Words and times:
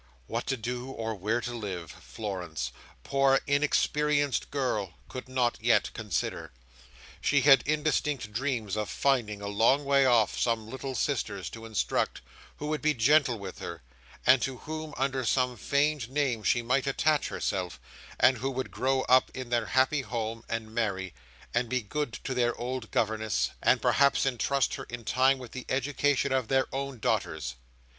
What 0.25 0.47
to 0.47 0.57
do, 0.57 0.87
or 0.89 1.13
where 1.13 1.41
to 1.41 1.53
live, 1.53 1.91
Florence—poor, 1.91 3.39
inexperienced 3.45 4.49
girl!—could 4.49 5.29
not 5.29 5.59
yet 5.61 5.93
consider. 5.93 6.51
She 7.21 7.41
had 7.41 7.61
indistinct 7.67 8.33
dreams 8.33 8.75
of 8.75 8.89
finding, 8.89 9.41
a 9.43 9.47
long 9.47 9.85
way 9.85 10.07
off, 10.07 10.39
some 10.39 10.67
little 10.67 10.95
sisters 10.95 11.51
to 11.51 11.67
instruct, 11.67 12.21
who 12.57 12.65
would 12.69 12.81
be 12.81 12.95
gentle 12.95 13.37
with 13.37 13.59
her, 13.59 13.83
and 14.25 14.41
to 14.41 14.57
whom, 14.65 14.95
under 14.97 15.23
some 15.23 15.55
feigned 15.55 16.09
name, 16.09 16.41
she 16.41 16.63
might 16.63 16.87
attach 16.87 17.27
herself, 17.27 17.79
and 18.19 18.39
who 18.39 18.49
would 18.49 18.71
grow 18.71 19.01
up 19.01 19.29
in 19.35 19.49
their 19.51 19.67
happy 19.67 20.01
home, 20.01 20.43
and 20.49 20.73
marry, 20.73 21.13
and 21.53 21.69
be 21.69 21.83
good 21.83 22.13
to 22.23 22.33
their 22.33 22.55
old 22.57 22.89
governess, 22.89 23.51
and 23.61 23.83
perhaps 23.83 24.25
entrust 24.25 24.73
her, 24.73 24.85
in 24.89 25.03
time, 25.05 25.37
with 25.37 25.51
the 25.51 25.67
education 25.69 26.31
of 26.33 26.47
their 26.47 26.65
own 26.73 26.97
daughters. 26.97 27.53